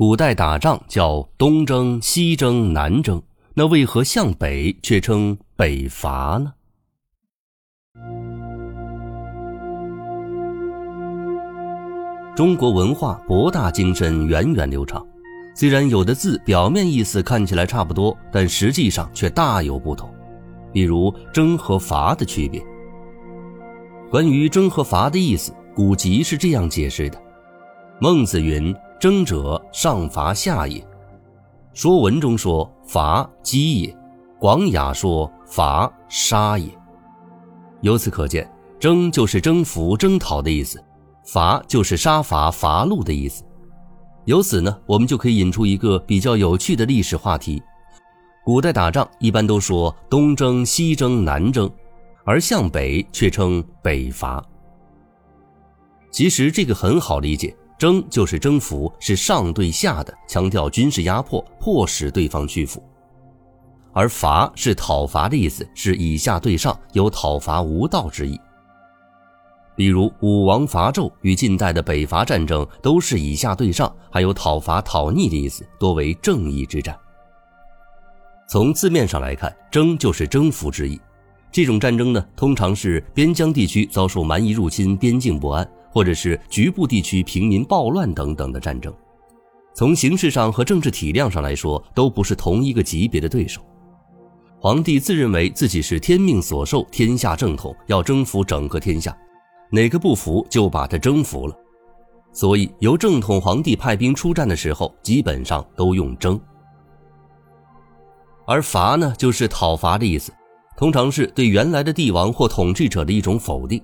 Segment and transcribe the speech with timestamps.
[0.00, 6.54] 古代打仗叫东征、西征、南征，那为何向北却称北伐呢？
[12.34, 15.06] 中国文化博大精深，源远流长。
[15.54, 20.10] 虽然有的字表面意思看起来差不多，但实际上却大有不同。
[20.72, 22.64] 比如“征”和“伐”的区别。
[24.10, 27.22] 关于“征”和“伐”的意思，古籍是这样解释的：
[28.00, 28.74] 孟子云。
[29.00, 30.86] 征者，上伐下也。
[31.72, 33.96] 说文中说伐击也，
[34.38, 36.68] 广雅说伐杀也。
[37.80, 38.46] 由此可见，
[38.78, 40.84] 征就是征服、征讨的意思，
[41.24, 43.42] 伐就是杀伐、伐戮的意思。
[44.26, 47.62] 由此呢，我们就可以引出一个比较有趣的历史话题：
[48.44, 51.70] 古代打仗一般都说东征、西征、南征，
[52.26, 54.44] 而向北却称北伐。
[56.10, 57.56] 其实这个很好理解。
[57.80, 62.78] 征就是征服，是上对下的，强调军事压迫，迫使对方屈服；
[63.94, 68.38] 而伐是讨伐的意思，是以下对上，有讨伐无道之意。
[69.74, 76.94] 比如武王伐纣与近代的北伐战争都是以下对上，还有讨伐讨逆的意思，多为正义之战。
[78.46, 81.00] 从字面上来看，征就是征服之意。
[81.50, 85.66] 这种战争呢，通常是边疆地区遭受蛮夷入侵，边境不安。
[85.90, 88.94] 或者是局部地区平民暴乱等等的战争，
[89.74, 93.60] 从形式上和政治体量上来说，都不是同一个级别的对手。
[94.58, 99.16] 皇帝自认为自己是天命所授，天下正统，要征服整个天下，
[99.70, 101.56] 哪个不服就把他征服了。
[102.32, 106.38] 所以，由正统皇帝派兵出战的时候，基本上都用征。
[108.46, 110.32] 而伐呢，就是讨伐的意思，
[110.76, 113.82] 通常是对原来的帝王或统治者的一种否定。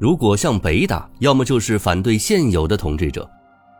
[0.00, 3.28] 如果向北打，要么就是反对现有的统治者，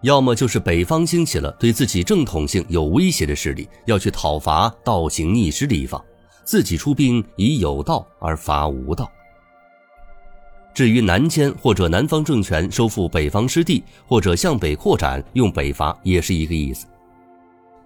[0.03, 5.99] 要么就是北方兴起了对自己正统性有威胁的势力，要去讨伐倒行逆施的一方，
[6.45, 9.11] 自己出兵以有道而伐无道。
[10.75, 16.87] 至于南迁或者南方政权收复北方失地，或者向北扩展用北伐，也是一个意思。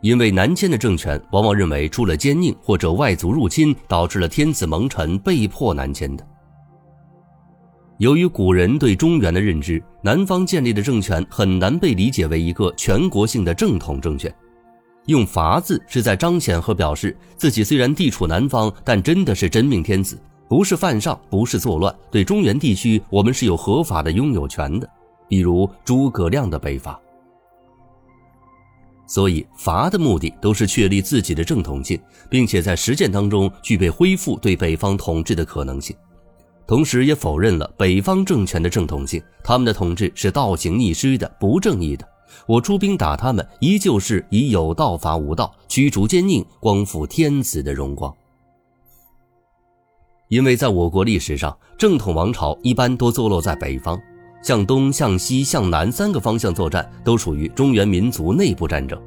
[0.00, 6.26] 因为南迁的政权往往认为出了奸佞或者外族入侵，导致了天子蒙尘，被迫南迁的。
[7.98, 14.34] 由于古人对中原的认知，南方建立的政权很难被理解为一个全国性的正统政权。
[15.06, 20.18] 用“伐”字是在彰显和表示自己虽然地处南方，但真的是真命天子，
[20.48, 21.94] 不是犯上，不是作乱。
[22.10, 24.90] 对中原地区，我们是有合法的拥有权的，
[25.28, 26.98] 比如诸葛亮的北伐。
[29.06, 35.94] 所以“伐”的目的都是确立自己的正统性，并且在实践当中具备恢复对北方统治的可能性。
[36.66, 42.08] 同时，也否认了北方政权的正统性，他们的统治是倒行逆施的、不正义的。
[42.46, 48.12] 我出兵打他们，依旧是以有道伐无道，驱逐奸佞，光复天子的荣光。
[50.28, 54.00] 因为在我国历史上，正统王朝一般都坐落在北方，
[54.42, 59.00] 向东、向西、向南三个方向作战，都属于中原民族内部战争，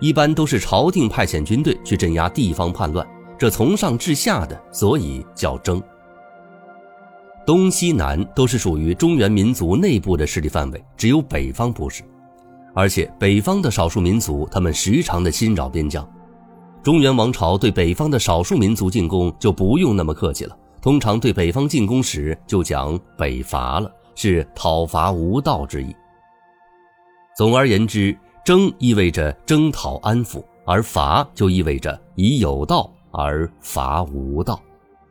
[0.00, 5.82] 一般都是朝廷派遣军队去镇压地方叛乱，这从上至下的，所以叫征。
[7.44, 12.02] 东西南都是属于中原民族内部的势力范围，只有北方不是。
[12.74, 16.08] 而且北方的少数民族，他们时常的侵扰边疆。
[16.82, 25.94] 中原王朝对北方的少数民族进攻就不用那么客气了，通常对北方进攻时就讲北伐了，是讨伐无道之意。
[27.36, 34.60] 总而言之，征意味着征讨安抚，而伐就意味着以有道而伐无道。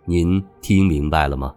[0.05, 1.53] 您听明白了吗？